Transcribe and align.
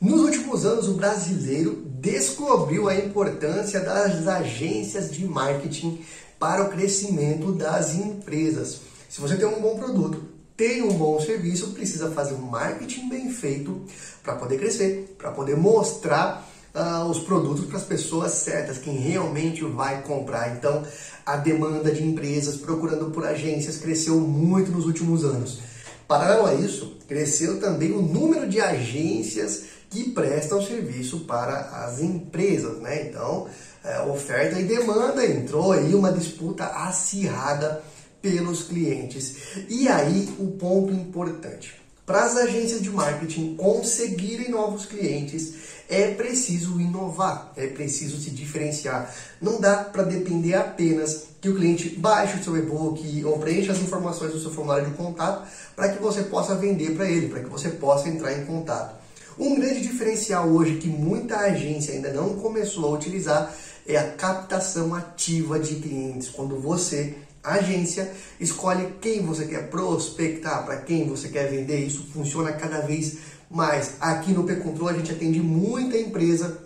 Nos 0.00 0.22
últimos 0.22 0.64
anos, 0.64 0.88
o 0.88 0.94
brasileiro 0.94 1.84
descobriu 2.00 2.88
a 2.88 2.94
importância 2.94 3.80
das 3.80 4.26
agências 4.26 5.10
de 5.10 5.26
marketing 5.26 6.00
para 6.38 6.62
o 6.64 6.70
crescimento 6.70 7.52
das 7.52 7.94
empresas. 7.94 8.80
Se 9.10 9.20
você 9.20 9.36
tem 9.36 9.44
um 9.44 9.60
bom 9.60 9.78
produto, 9.78 10.22
tem 10.56 10.80
um 10.82 10.94
bom 10.94 11.20
serviço, 11.20 11.72
precisa 11.72 12.10
fazer 12.12 12.32
um 12.32 12.46
marketing 12.46 13.10
bem 13.10 13.30
feito 13.30 13.82
para 14.22 14.36
poder 14.36 14.58
crescer, 14.58 15.14
para 15.18 15.32
poder 15.32 15.58
mostrar 15.58 16.48
uh, 16.74 17.04
os 17.04 17.18
produtos 17.18 17.66
para 17.66 17.76
as 17.76 17.84
pessoas 17.84 18.32
certas, 18.32 18.78
quem 18.78 18.96
realmente 18.96 19.62
vai 19.64 20.00
comprar. 20.00 20.56
Então, 20.56 20.82
a 21.26 21.36
demanda 21.36 21.92
de 21.92 22.02
empresas 22.02 22.56
procurando 22.56 23.10
por 23.10 23.26
agências 23.26 23.76
cresceu 23.76 24.18
muito 24.18 24.70
nos 24.70 24.86
últimos 24.86 25.26
anos. 25.26 25.60
Paralelo 26.08 26.46
a 26.46 26.54
isso, 26.54 26.96
cresceu 27.06 27.60
também 27.60 27.92
o 27.92 28.00
número 28.00 28.48
de 28.48 28.62
agências 28.62 29.64
que 29.90 30.10
prestam 30.10 30.62
serviço 30.62 31.20
para 31.20 31.84
as 31.84 32.00
empresas, 32.00 32.78
né? 32.78 33.08
Então, 33.08 33.48
é, 33.84 34.00
oferta 34.02 34.58
e 34.58 34.64
demanda 34.64 35.26
entrou 35.26 35.72
aí 35.72 35.94
uma 35.94 36.12
disputa 36.12 36.64
acirrada 36.64 37.82
pelos 38.22 38.62
clientes. 38.62 39.36
E 39.68 39.88
aí 39.88 40.32
o 40.38 40.52
ponto 40.52 40.92
importante. 40.92 41.74
Para 42.06 42.24
as 42.24 42.36
agências 42.36 42.82
de 42.82 42.90
marketing 42.90 43.54
conseguirem 43.56 44.50
novos 44.50 44.84
clientes, 44.84 45.54
é 45.88 46.12
preciso 46.12 46.80
inovar, 46.80 47.52
é 47.56 47.68
preciso 47.68 48.20
se 48.20 48.30
diferenciar. 48.30 49.12
Não 49.40 49.60
dá 49.60 49.76
para 49.76 50.02
depender 50.02 50.54
apenas 50.54 51.24
que 51.40 51.48
o 51.48 51.54
cliente 51.54 51.88
baixe 51.90 52.38
o 52.38 52.44
seu 52.44 52.56
e-book 52.56 53.24
ou 53.24 53.38
preencha 53.38 53.72
as 53.72 53.78
informações 53.78 54.32
do 54.32 54.40
seu 54.40 54.50
formulário 54.50 54.90
de 54.90 54.96
contato 54.96 55.48
para 55.74 55.88
que 55.88 56.02
você 56.02 56.24
possa 56.24 56.54
vender 56.56 56.96
para 56.96 57.08
ele, 57.08 57.28
para 57.28 57.40
que 57.40 57.48
você 57.48 57.70
possa 57.70 58.08
entrar 58.08 58.36
em 58.36 58.44
contato. 58.44 58.99
Um 59.40 59.54
grande 59.54 59.80
diferencial 59.80 60.46
hoje 60.50 60.76
que 60.76 60.86
muita 60.86 61.38
agência 61.38 61.94
ainda 61.94 62.12
não 62.12 62.34
começou 62.34 62.84
a 62.84 62.90
utilizar 62.90 63.50
é 63.86 63.96
a 63.96 64.10
captação 64.10 64.94
ativa 64.94 65.58
de 65.58 65.76
clientes. 65.76 66.28
Quando 66.28 66.60
você, 66.60 67.14
agência, 67.42 68.12
escolhe 68.38 68.96
quem 69.00 69.24
você 69.24 69.46
quer 69.46 69.70
prospectar, 69.70 70.66
para 70.66 70.76
quem 70.82 71.08
você 71.08 71.30
quer 71.30 71.50
vender, 71.50 71.78
isso 71.78 72.06
funciona 72.12 72.52
cada 72.52 72.82
vez 72.82 73.16
mais. 73.50 73.94
Aqui 73.98 74.30
no 74.32 74.44
P-Control 74.44 74.90
a 74.90 74.92
gente 74.92 75.10
atende 75.10 75.40
muita 75.40 75.96
empresa 75.96 76.58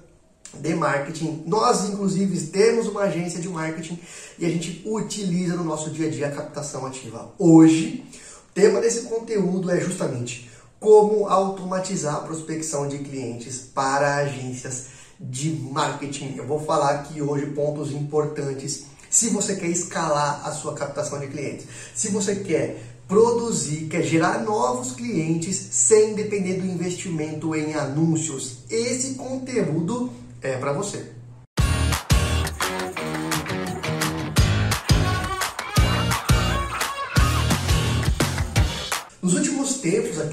de 0.58 0.74
marketing. 0.74 1.44
Nós, 1.46 1.88
inclusive, 1.88 2.48
temos 2.48 2.88
uma 2.88 3.02
agência 3.02 3.40
de 3.40 3.48
marketing 3.48 4.00
e 4.36 4.44
a 4.44 4.48
gente 4.50 4.82
utiliza 4.84 5.54
no 5.54 5.62
nosso 5.62 5.90
dia 5.90 6.08
a 6.08 6.10
dia 6.10 6.26
a 6.26 6.32
captação 6.32 6.84
ativa. 6.84 7.32
Hoje, 7.38 8.04
o 8.50 8.52
tema 8.52 8.80
desse 8.80 9.02
conteúdo 9.02 9.70
é 9.70 9.78
justamente 9.78 10.52
como 10.84 11.26
automatizar 11.28 12.16
a 12.16 12.20
prospecção 12.20 12.86
de 12.86 12.98
clientes 12.98 13.56
para 13.74 14.16
agências 14.16 14.88
de 15.18 15.48
marketing. 15.48 16.34
Eu 16.36 16.46
vou 16.46 16.60
falar 16.60 16.90
aqui 16.90 17.22
hoje 17.22 17.46
pontos 17.46 17.90
importantes 17.90 18.84
se 19.08 19.30
você 19.30 19.56
quer 19.56 19.68
escalar 19.68 20.46
a 20.46 20.52
sua 20.52 20.74
captação 20.74 21.18
de 21.18 21.28
clientes. 21.28 21.66
Se 21.94 22.08
você 22.08 22.36
quer 22.36 22.82
produzir, 23.08 23.86
quer 23.86 24.02
gerar 24.02 24.42
novos 24.42 24.92
clientes 24.92 25.56
sem 25.56 26.12
depender 26.12 26.60
do 26.60 26.66
investimento 26.66 27.54
em 27.54 27.72
anúncios. 27.72 28.58
Esse 28.68 29.14
conteúdo 29.14 30.12
é 30.42 30.58
para 30.58 30.74
você. 30.74 31.13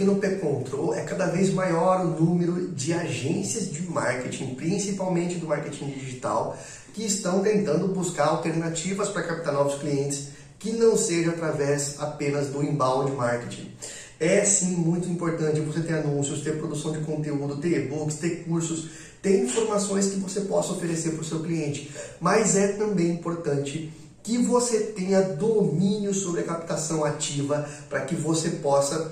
Aqui 0.01 0.03
no 0.03 0.15
P-Control, 0.15 0.95
é 0.95 1.03
cada 1.03 1.27
vez 1.27 1.53
maior 1.53 2.03
o 2.03 2.19
número 2.19 2.69
de 2.69 2.93
agências 2.93 3.71
de 3.71 3.83
marketing, 3.83 4.55
principalmente 4.55 5.35
do 5.35 5.47
marketing 5.47 5.91
digital, 5.91 6.57
que 6.93 7.05
estão 7.05 7.41
tentando 7.41 7.87
buscar 7.89 8.25
alternativas 8.25 9.09
para 9.09 9.23
captar 9.23 9.53
novos 9.53 9.75
clientes 9.79 10.29
que 10.57 10.71
não 10.71 10.97
seja 10.97 11.31
através 11.31 11.99
apenas 11.99 12.47
do 12.47 12.63
inbound 12.63 13.11
marketing. 13.11 13.71
É 14.19 14.43
sim 14.45 14.75
muito 14.75 15.07
importante 15.07 15.59
você 15.61 15.81
ter 15.81 15.95
anúncios, 15.95 16.41
ter 16.41 16.57
produção 16.57 16.91
de 16.91 16.99
conteúdo, 16.99 17.57
ter 17.57 17.85
e-books, 17.85 18.17
ter 18.17 18.43
cursos, 18.43 18.89
ter 19.21 19.43
informações 19.43 20.07
que 20.07 20.19
você 20.19 20.41
possa 20.41 20.73
oferecer 20.73 21.11
para 21.11 21.21
o 21.21 21.25
seu 21.25 21.39
cliente. 21.39 21.91
Mas 22.19 22.55
é 22.55 22.69
também 22.73 23.11
importante 23.11 23.91
que 24.23 24.37
você 24.37 24.79
tenha 24.79 25.21
domínio 25.21 26.13
sobre 26.13 26.41
a 26.41 26.43
captação 26.43 27.03
ativa 27.03 27.67
para 27.89 28.01
que 28.01 28.15
você 28.15 28.51
possa 28.51 29.11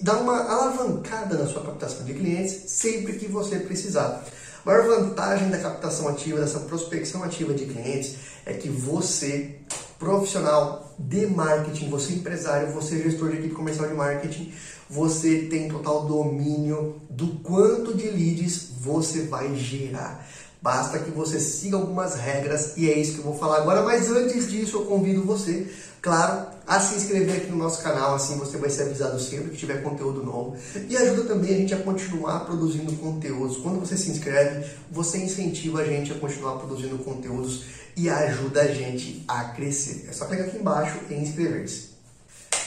dar 0.00 0.18
uma 0.18 0.38
alavancada 0.44 1.36
na 1.36 1.46
sua 1.46 1.62
captação 1.62 2.04
de 2.04 2.14
clientes 2.14 2.70
sempre 2.70 3.14
que 3.14 3.26
você 3.26 3.58
precisar. 3.58 4.24
A 4.64 4.70
maior 4.70 4.86
vantagem 4.86 5.50
da 5.50 5.58
captação 5.58 6.08
ativa, 6.08 6.40
dessa 6.40 6.60
prospecção 6.60 7.24
ativa 7.24 7.52
de 7.52 7.66
clientes, 7.66 8.16
é 8.46 8.52
que 8.52 8.68
você, 8.68 9.56
profissional 9.98 10.94
de 10.98 11.26
marketing, 11.26 11.90
você 11.90 12.12
empresário, 12.12 12.72
você 12.72 13.02
gestor 13.02 13.30
de 13.30 13.38
equipe 13.38 13.54
comercial 13.54 13.88
de 13.88 13.94
marketing, 13.94 14.52
você 14.88 15.46
tem 15.50 15.68
total 15.68 16.04
domínio 16.06 17.00
do 17.10 17.28
quanto 17.42 17.94
de 17.94 18.08
leads 18.08 18.68
você 18.80 19.22
vai 19.22 19.54
gerar. 19.56 20.28
Basta 20.60 21.00
que 21.00 21.10
você 21.10 21.40
siga 21.40 21.76
algumas 21.76 22.14
regras 22.14 22.76
e 22.76 22.88
é 22.88 22.96
isso 22.96 23.14
que 23.14 23.18
eu 23.18 23.24
vou 23.24 23.36
falar 23.36 23.56
agora. 23.56 23.82
Mas 23.82 24.08
antes 24.08 24.48
disso, 24.48 24.76
eu 24.76 24.84
convido 24.84 25.24
você, 25.24 25.68
claro, 26.02 26.46
a 26.66 26.80
se 26.80 26.96
inscrever 26.96 27.36
aqui 27.36 27.50
no 27.50 27.56
nosso 27.56 27.82
canal, 27.82 28.14
assim 28.14 28.36
você 28.36 28.58
vai 28.58 28.68
ser 28.68 28.82
avisado 28.82 29.18
sempre 29.20 29.50
que 29.50 29.56
tiver 29.56 29.82
conteúdo 29.82 30.22
novo. 30.22 30.56
E 30.88 30.96
ajuda 30.96 31.22
também 31.28 31.54
a 31.54 31.58
gente 31.58 31.72
a 31.72 31.78
continuar 31.78 32.40
produzindo 32.40 32.92
conteúdos. 32.94 33.56
Quando 33.58 33.78
você 33.78 33.96
se 33.96 34.10
inscreve, 34.10 34.66
você 34.90 35.18
incentiva 35.18 35.80
a 35.80 35.84
gente 35.84 36.12
a 36.12 36.16
continuar 36.16 36.56
produzindo 36.56 36.98
conteúdos 36.98 37.64
e 37.96 38.08
ajuda 38.08 38.62
a 38.62 38.68
gente 38.68 39.24
a 39.28 39.44
crescer. 39.44 40.06
É 40.08 40.12
só 40.12 40.26
clicar 40.26 40.48
aqui 40.48 40.58
embaixo 40.58 40.98
e 41.08 41.14
inscrever-se. 41.14 41.92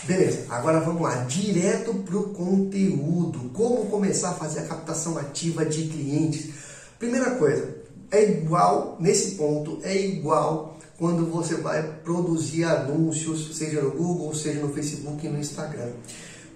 Beleza, 0.03 0.45
agora 0.49 0.79
vamos 0.79 1.01
lá, 1.01 1.15
direto 1.23 1.93
para 1.93 2.17
o 2.17 2.29
conteúdo. 2.29 3.49
Como 3.53 3.87
começar 3.87 4.29
a 4.29 4.33
fazer 4.35 4.59
a 4.61 4.65
captação 4.65 5.17
ativa 5.17 5.65
de 5.65 5.87
clientes? 5.87 6.53
Primeira 6.99 7.31
coisa, 7.31 7.75
é 8.11 8.23
igual, 8.23 8.97
nesse 8.99 9.31
ponto, 9.31 9.79
é 9.83 9.95
igual 9.95 10.74
quando 10.97 11.25
você 11.25 11.55
vai 11.55 11.83
produzir 12.03 12.63
anúncios, 12.63 13.57
seja 13.57 13.81
no 13.81 13.91
Google, 13.91 14.33
seja 14.33 14.61
no 14.61 14.73
Facebook 14.73 15.25
e 15.25 15.29
no 15.29 15.39
Instagram. 15.39 15.91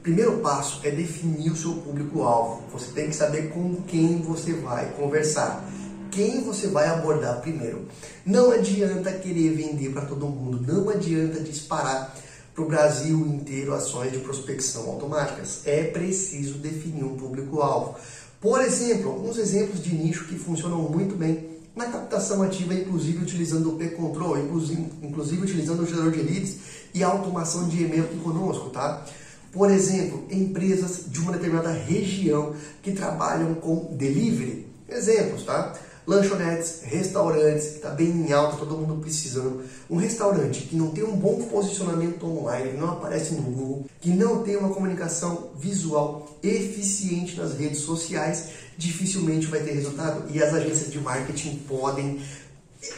Primeiro 0.02 0.38
passo 0.38 0.80
é 0.84 0.92
definir 0.92 1.52
o 1.52 1.56
seu 1.56 1.74
público-alvo. 1.74 2.64
Você 2.72 2.92
tem 2.94 3.10
que 3.10 3.16
saber 3.16 3.50
com 3.50 3.76
quem 3.82 4.22
você 4.22 4.54
vai 4.54 4.94
conversar. 4.94 5.70
Quem 6.10 6.42
você 6.42 6.68
vai 6.68 6.88
abordar 6.88 7.42
primeiro. 7.42 7.86
Não 8.26 8.52
adianta 8.52 9.12
querer 9.12 9.52
vender 9.52 9.90
para 9.90 10.06
todo 10.06 10.26
mundo. 10.28 10.66
Não 10.66 10.90
adianta 10.90 11.42
disparar 11.42 12.16
para 12.56 12.64
o 12.64 12.68
Brasil 12.68 13.20
inteiro 13.28 13.74
ações 13.74 14.12
de 14.14 14.20
prospecção 14.20 14.90
automáticas. 14.90 15.62
É 15.66 15.84
preciso 15.84 16.60
definir 16.60 17.04
um 17.04 17.18
público-alvo. 17.18 17.96
Por 18.40 18.62
exemplo, 18.62 19.12
alguns 19.12 19.38
exemplos 19.38 19.84
de 19.84 19.94
nicho 19.94 20.26
que 20.28 20.40
funcionam 20.40 20.80
muito 20.84 21.14
bem 21.16 21.59
na 21.75 21.85
captação 21.85 22.41
ativa, 22.44 22.74
inclusive 22.74 23.24
utilizando 23.24 23.74
o 23.74 23.78
P-Control, 23.78 24.40
inclusive, 24.40 24.91
inclusive 25.02 25.41
utilizando 25.44 25.81
o 25.81 25.85
gerador 25.85 26.12
de 26.12 26.22
leads 26.22 26.57
e 26.94 27.03
automação 27.03 27.68
de 27.68 27.84
e-mail 27.84 28.03
aqui 28.03 28.18
conosco, 28.18 28.69
tá? 28.69 29.06
Por 29.52 29.72
exemplo, 29.72 30.25
empresas 30.30 31.06
de 31.07 31.19
uma 31.19 31.31
determinada 31.31 31.72
região 31.72 32.53
que 32.81 32.91
trabalham 32.91 33.56
com 33.56 33.96
delivery. 33.96 34.68
Exemplos, 34.88 35.44
tá? 35.44 35.74
Lanchonetes, 36.09 36.81
restaurantes, 36.86 37.68
que 37.68 37.75
está 37.75 37.92
bem 37.92 38.09
em 38.09 38.31
alta, 38.34 38.58
todo 38.58 38.75
mundo 38.75 39.00
precisando. 39.00 39.62
Um 39.88 39.97
restaurante 39.97 40.62
que 40.62 40.75
não 40.75 40.90
tem 40.90 41.03
um 41.03 41.16
bom 41.16 41.44
posicionamento 41.44 42.25
online, 42.25 42.74
não 42.74 42.94
aparece 42.94 43.36
no 43.36 43.44
Google, 43.44 43.86
que 44.02 44.09
não 44.09 44.42
tem 44.42 44.58
uma 44.58 44.74
comunicação 44.74 45.52
visual 45.59 46.36
eficiente 46.42 47.38
nas 47.38 47.56
redes 47.56 47.81
sociais, 47.81 48.50
dificilmente 48.75 49.46
vai 49.46 49.59
ter 49.59 49.74
resultado. 49.74 50.24
E 50.34 50.42
as 50.42 50.51
agências 50.51 50.92
de 50.92 51.00
marketing 51.00 51.57
podem 51.68 52.19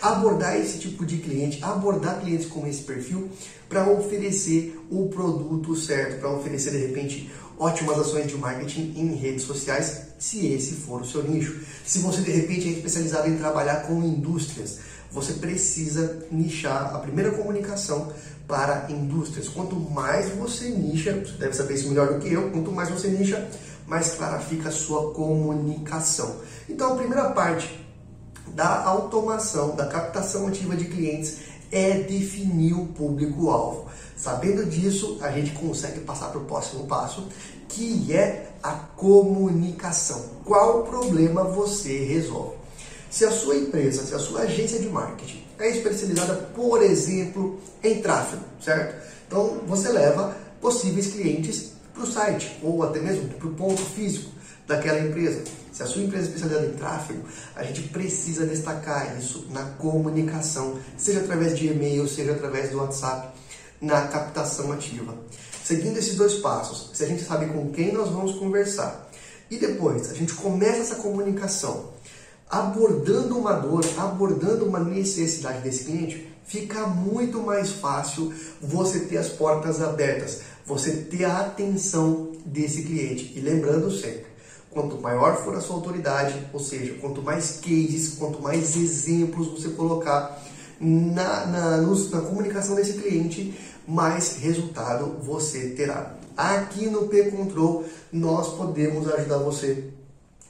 abordar 0.01 0.55
esse 0.55 0.77
tipo 0.77 1.05
de 1.05 1.17
cliente, 1.17 1.61
abordar 1.61 2.21
clientes 2.21 2.45
com 2.45 2.65
esse 2.65 2.83
perfil 2.83 3.29
para 3.67 3.89
oferecer 3.89 4.79
o 4.89 5.09
produto 5.09 5.75
certo, 5.75 6.19
para 6.19 6.31
oferecer 6.31 6.71
de 6.71 6.77
repente 6.77 7.29
ótimas 7.61 7.99
ações 7.99 8.25
de 8.25 8.35
marketing 8.35 8.91
em 8.97 9.13
redes 9.13 9.43
sociais, 9.43 10.07
se 10.17 10.47
esse 10.47 10.73
for 10.73 11.01
o 11.01 11.05
seu 11.05 11.21
nicho. 11.21 11.61
Se 11.85 11.99
você 11.99 12.21
de 12.21 12.31
repente 12.31 12.67
é 12.67 12.71
especializado 12.71 13.29
em 13.29 13.37
trabalhar 13.37 13.83
com 13.85 14.01
indústrias, 14.01 14.79
você 15.11 15.33
precisa 15.33 16.25
nichar 16.31 16.95
a 16.95 16.97
primeira 16.97 17.29
comunicação 17.29 18.11
para 18.47 18.87
indústrias. 18.89 19.47
Quanto 19.47 19.75
mais 19.75 20.29
você 20.29 20.69
nicha, 20.69 21.13
você 21.13 21.37
deve 21.37 21.53
saber 21.53 21.75
isso 21.75 21.87
melhor 21.87 22.11
do 22.11 22.19
que 22.19 22.33
eu, 22.33 22.49
quanto 22.49 22.71
mais 22.71 22.89
você 22.89 23.09
nicha, 23.09 23.47
mais 23.85 24.15
clara 24.15 24.39
fica 24.39 24.69
a 24.69 24.71
sua 24.71 25.13
comunicação. 25.13 26.37
Então 26.67 26.93
a 26.93 26.95
primeira 26.95 27.29
parte 27.29 27.79
da 28.55 28.83
automação, 28.85 29.75
da 29.75 29.85
captação 29.85 30.47
ativa 30.47 30.75
de 30.75 30.85
clientes 30.85 31.37
é 31.71 31.99
definir 31.99 32.73
o 32.73 32.87
público-alvo. 32.87 33.87
Sabendo 34.21 34.63
disso, 34.67 35.17
a 35.19 35.31
gente 35.31 35.49
consegue 35.53 36.01
passar 36.01 36.27
para 36.27 36.39
o 36.39 36.45
próximo 36.45 36.85
passo, 36.85 37.27
que 37.67 38.13
é 38.13 38.51
a 38.61 38.73
comunicação. 38.73 40.23
Qual 40.45 40.83
problema 40.83 41.43
você 41.43 42.05
resolve? 42.05 42.55
Se 43.09 43.25
a 43.25 43.31
sua 43.31 43.55
empresa, 43.55 44.05
se 44.05 44.13
a 44.13 44.19
sua 44.19 44.41
agência 44.41 44.77
de 44.77 44.87
marketing 44.87 45.43
é 45.57 45.71
especializada, 45.71 46.35
por 46.53 46.83
exemplo, 46.83 47.59
em 47.83 47.99
tráfego, 47.99 48.43
certo? 48.63 49.03
Então 49.27 49.61
você 49.65 49.89
leva 49.89 50.37
possíveis 50.61 51.07
clientes 51.07 51.71
para 51.91 52.03
o 52.03 52.07
site 52.07 52.59
ou 52.61 52.83
até 52.83 52.99
mesmo 52.99 53.27
para 53.27 53.47
o 53.47 53.55
ponto 53.55 53.81
físico 53.81 54.29
daquela 54.67 54.99
empresa. 54.99 55.43
Se 55.71 55.81
a 55.81 55.87
sua 55.87 56.03
empresa 56.03 56.25
é 56.25 56.27
especializada 56.27 56.67
em 56.67 56.77
tráfego, 56.77 57.23
a 57.55 57.63
gente 57.63 57.89
precisa 57.89 58.45
destacar 58.45 59.17
isso 59.17 59.47
na 59.49 59.63
comunicação, 59.63 60.77
seja 60.95 61.21
através 61.21 61.57
de 61.57 61.69
e-mail, 61.69 62.07
seja 62.07 62.33
através 62.33 62.69
do 62.69 62.77
WhatsApp, 62.77 63.31
na 63.81 64.07
captação 64.07 64.71
ativa. 64.71 65.15
Seguindo 65.63 65.97
esses 65.97 66.15
dois 66.15 66.35
passos, 66.35 66.91
se 66.93 67.03
a 67.03 67.07
gente 67.07 67.23
sabe 67.23 67.47
com 67.47 67.71
quem 67.71 67.91
nós 67.91 68.09
vamos 68.09 68.35
conversar 68.35 69.09
e 69.49 69.57
depois 69.57 70.11
a 70.11 70.13
gente 70.13 70.33
começa 70.33 70.81
essa 70.81 70.95
comunicação 70.95 71.91
abordando 72.49 73.37
uma 73.37 73.53
dor, 73.53 73.85
abordando 73.97 74.65
uma 74.65 74.79
necessidade 74.79 75.61
desse 75.61 75.85
cliente, 75.85 76.27
fica 76.43 76.85
muito 76.85 77.41
mais 77.41 77.71
fácil 77.71 78.33
você 78.61 78.99
ter 79.01 79.17
as 79.17 79.29
portas 79.29 79.81
abertas, 79.81 80.41
você 80.65 80.91
ter 80.91 81.23
a 81.23 81.39
atenção 81.39 82.33
desse 82.45 82.83
cliente. 82.83 83.31
E 83.37 83.39
lembrando 83.39 83.89
sempre, 83.89 84.25
quanto 84.69 84.99
maior 84.99 85.37
for 85.37 85.55
a 85.55 85.61
sua 85.61 85.77
autoridade, 85.77 86.45
ou 86.51 86.59
seja, 86.59 86.95
quanto 86.95 87.21
mais 87.21 87.61
cases, 87.61 88.15
quanto 88.15 88.41
mais 88.41 88.75
exemplos 88.75 89.47
você 89.47 89.69
colocar 89.69 90.43
na, 90.81 91.45
na, 91.45 91.77
nos, 91.77 92.09
na 92.09 92.21
comunicação 92.21 92.75
desse 92.75 92.93
cliente, 92.93 93.53
mais 93.87 94.37
resultado 94.37 95.17
você 95.23 95.69
terá. 95.69 96.15
Aqui 96.35 96.87
no 96.87 97.07
P-Control, 97.07 97.85
nós 98.11 98.55
podemos 98.55 99.07
ajudar 99.07 99.37
você 99.37 99.91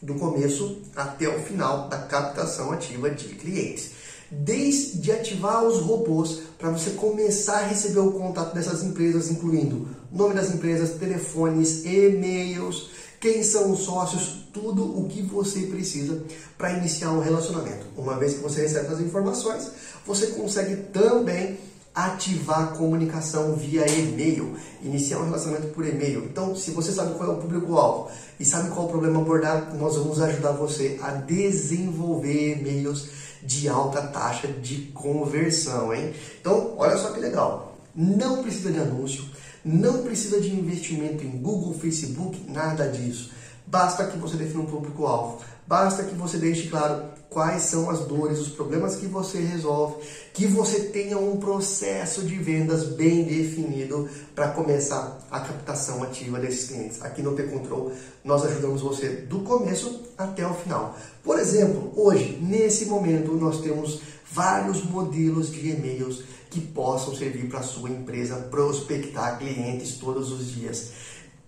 do 0.01 0.15
começo 0.15 0.79
até 0.95 1.27
o 1.27 1.39
final 1.41 1.89
da 1.89 1.97
captação 1.97 2.71
ativa 2.71 3.09
de 3.09 3.35
clientes. 3.35 3.91
Desde 4.31 5.11
ativar 5.11 5.65
os 5.65 5.79
robôs 5.79 6.39
para 6.57 6.69
você 6.69 6.91
começar 6.91 7.57
a 7.57 7.67
receber 7.67 7.99
o 7.99 8.13
contato 8.13 8.53
dessas 8.53 8.81
empresas, 8.81 9.29
incluindo 9.29 9.89
nome 10.11 10.33
das 10.33 10.53
empresas, 10.53 10.97
telefones, 10.97 11.85
e-mails, 11.85 12.89
quem 13.19 13.43
são 13.43 13.71
os 13.71 13.79
sócios, 13.79 14.40
tudo 14.53 14.99
o 14.99 15.07
que 15.07 15.21
você 15.21 15.61
precisa 15.61 16.21
para 16.57 16.73
iniciar 16.73 17.11
um 17.11 17.21
relacionamento. 17.21 17.85
Uma 17.97 18.17
vez 18.17 18.33
que 18.33 18.39
você 18.39 18.61
recebe 18.61 18.93
as 18.93 18.99
informações, 18.99 19.71
você 20.05 20.27
consegue 20.27 20.75
também 20.91 21.57
ativar 21.93 22.63
a 22.63 22.67
comunicação 22.67 23.55
via 23.55 23.85
e-mail, 23.87 24.55
iniciar 24.81 25.19
um 25.19 25.25
relacionamento 25.25 25.67
por 25.73 25.85
e-mail. 25.85 26.23
Então, 26.25 26.55
se 26.55 26.71
você 26.71 26.91
sabe 26.91 27.15
qual 27.15 27.31
é 27.31 27.33
o 27.33 27.37
público-alvo 27.37 28.09
e 28.39 28.45
sabe 28.45 28.69
qual 28.69 28.83
é 28.83 28.85
o 28.85 28.91
problema 28.91 29.19
abordar, 29.19 29.75
nós 29.75 29.97
vamos 29.97 30.21
ajudar 30.21 30.51
você 30.51 30.97
a 31.01 31.11
desenvolver 31.11 32.59
e-mails 32.59 33.09
de 33.43 33.67
alta 33.67 34.03
taxa 34.03 34.47
de 34.47 34.91
conversão, 34.93 35.93
hein? 35.93 36.13
Então, 36.39 36.75
olha 36.77 36.97
só 36.97 37.11
que 37.11 37.19
legal. 37.19 37.75
Não 37.93 38.41
precisa 38.41 38.71
de 38.71 38.79
anúncio, 38.79 39.25
não 39.65 40.03
precisa 40.03 40.39
de 40.39 40.49
investimento 40.55 41.25
em 41.25 41.31
Google, 41.31 41.73
Facebook, 41.73 42.39
nada 42.49 42.87
disso. 42.87 43.31
Basta 43.65 44.05
que 44.05 44.17
você 44.17 44.35
defina 44.37 44.61
um 44.61 44.65
público-alvo. 44.65 45.39
Basta 45.65 46.03
que 46.03 46.15
você 46.15 46.37
deixe 46.37 46.67
claro 46.67 47.05
quais 47.29 47.63
são 47.63 47.89
as 47.89 48.01
dores, 48.01 48.39
os 48.39 48.49
problemas 48.49 48.97
que 48.97 49.05
você 49.05 49.39
resolve, 49.39 50.03
que 50.33 50.45
você 50.45 50.81
tenha 50.81 51.17
um 51.17 51.37
processo 51.37 52.23
de 52.23 52.35
vendas 52.35 52.83
bem 52.89 53.23
definido 53.23 54.09
para 54.35 54.49
começar 54.49 55.17
a 55.31 55.39
captação 55.39 56.03
ativa 56.03 56.39
desses 56.39 56.67
clientes. 56.67 57.01
Aqui 57.01 57.21
no 57.21 57.31
P-Control 57.31 57.93
nós 58.21 58.43
ajudamos 58.43 58.81
você 58.81 59.07
do 59.07 59.39
começo 59.39 60.01
até 60.17 60.45
o 60.45 60.53
final. 60.53 60.97
Por 61.23 61.39
exemplo, 61.39 61.93
hoje, 61.95 62.37
nesse 62.41 62.85
momento, 62.87 63.31
nós 63.31 63.61
temos 63.61 64.01
vários 64.29 64.83
modelos 64.83 65.49
de 65.49 65.69
e-mails 65.69 66.23
que 66.49 66.59
possam 66.59 67.15
servir 67.15 67.47
para 67.47 67.59
a 67.59 67.63
sua 67.63 67.89
empresa 67.89 68.35
prospectar 68.51 69.39
clientes 69.39 69.93
todos 69.93 70.33
os 70.33 70.51
dias. 70.51 70.91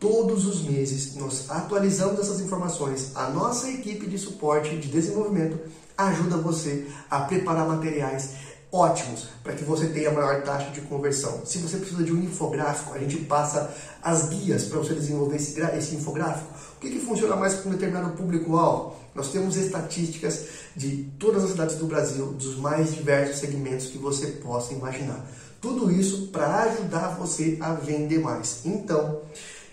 Todos 0.04 0.46
os 0.46 0.62
meses 0.64 1.16
nós 1.16 1.50
atualizamos 1.50 2.20
essas 2.20 2.42
informações. 2.42 3.14
A 3.16 3.30
nossa 3.30 3.70
equipe 3.70 4.06
de 4.06 4.18
suporte 4.18 4.76
de 4.76 4.90
desenvolvimento 4.90 5.58
ajuda 5.98 6.36
você 6.36 6.86
a 7.10 7.22
preparar 7.22 7.66
materiais 7.66 8.32
ótimos 8.70 9.30
para 9.42 9.54
que 9.54 9.64
você 9.64 9.88
tenha 9.88 10.12
maior 10.12 10.44
taxa 10.44 10.72
de 10.72 10.82
conversão. 10.82 11.46
Se 11.46 11.58
você 11.60 11.78
precisa 11.78 12.04
de 12.04 12.12
um 12.12 12.22
infográfico, 12.22 12.94
a 12.94 13.00
gente 13.00 13.16
passa 13.20 13.74
as 14.02 14.28
guias 14.28 14.66
para 14.66 14.80
você 14.80 14.94
desenvolver 14.94 15.38
esse, 15.38 15.62
esse 15.62 15.96
infográfico. 15.96 16.54
O 16.76 16.80
que, 16.82 16.90
que 16.90 17.00
funciona 17.00 17.38
mais 17.38 17.54
com 17.54 17.70
um 17.70 17.72
determinado 17.72 18.10
público-alvo? 18.10 18.98
Nós 19.16 19.32
temos 19.32 19.56
estatísticas 19.56 20.48
de 20.76 21.10
todas 21.18 21.46
as 21.46 21.52
cidades 21.52 21.78
do 21.78 21.86
Brasil, 21.86 22.34
dos 22.34 22.58
mais 22.58 22.94
diversos 22.94 23.38
segmentos 23.38 23.88
que 23.88 23.98
você 23.98 24.28
possa 24.28 24.74
imaginar. 24.74 25.26
Tudo 25.62 25.90
isso 25.90 26.28
para 26.28 26.64
ajudar 26.64 27.16
você 27.16 27.58
a 27.62 27.74
vender 27.74 28.20
mais. 28.20 28.66
Então, 28.66 29.22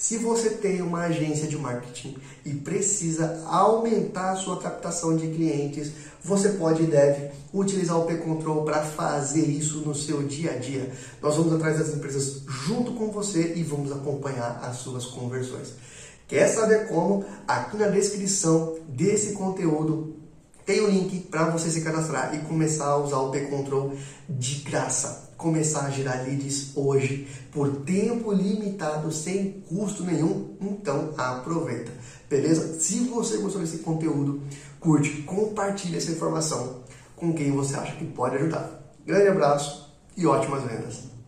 se 0.00 0.16
você 0.16 0.48
tem 0.48 0.80
uma 0.80 1.02
agência 1.02 1.46
de 1.46 1.58
marketing 1.58 2.16
e 2.42 2.54
precisa 2.54 3.42
aumentar 3.44 4.30
a 4.30 4.36
sua 4.36 4.58
captação 4.58 5.14
de 5.14 5.28
clientes, 5.28 5.92
você 6.24 6.48
pode 6.48 6.84
e 6.84 6.86
deve 6.86 7.30
utilizar 7.52 7.98
o 7.98 8.06
P-Control 8.06 8.64
para 8.64 8.82
fazer 8.82 9.44
isso 9.44 9.80
no 9.80 9.94
seu 9.94 10.22
dia 10.22 10.52
a 10.52 10.56
dia. 10.56 10.90
Nós 11.20 11.36
vamos 11.36 11.52
atrás 11.52 11.78
das 11.78 11.90
empresas 11.90 12.40
junto 12.48 12.92
com 12.92 13.10
você 13.10 13.52
e 13.54 13.62
vamos 13.62 13.92
acompanhar 13.92 14.60
as 14.62 14.76
suas 14.76 15.04
conversões. 15.04 15.74
Quer 16.26 16.48
saber 16.48 16.88
como? 16.88 17.22
Aqui 17.46 17.76
na 17.76 17.88
descrição 17.88 18.78
desse 18.88 19.34
conteúdo 19.34 20.16
tem 20.64 20.80
o 20.80 20.88
link 20.88 21.20
para 21.24 21.50
você 21.50 21.70
se 21.70 21.82
cadastrar 21.82 22.34
e 22.34 22.38
começar 22.46 22.86
a 22.86 22.96
usar 22.96 23.18
o 23.18 23.30
P-Control 23.30 23.92
de 24.30 24.60
graça 24.62 25.29
começar 25.40 25.86
a 25.86 25.90
gerar 25.90 26.22
leads 26.22 26.72
hoje 26.76 27.26
por 27.50 27.76
tempo 27.82 28.30
limitado, 28.30 29.10
sem 29.10 29.64
custo 29.68 30.04
nenhum, 30.04 30.56
então 30.60 31.14
aproveita. 31.16 31.90
Beleza? 32.28 32.78
Se 32.78 33.00
você 33.00 33.38
gostou 33.38 33.60
desse 33.60 33.78
conteúdo, 33.78 34.42
curte, 34.78 35.22
compartilhe 35.22 35.96
essa 35.96 36.12
informação 36.12 36.80
com 37.16 37.32
quem 37.32 37.50
você 37.50 37.74
acha 37.74 37.96
que 37.96 38.04
pode 38.04 38.36
ajudar. 38.36 38.70
Grande 39.04 39.28
abraço 39.28 39.90
e 40.16 40.26
ótimas 40.26 40.62
vendas! 40.62 41.19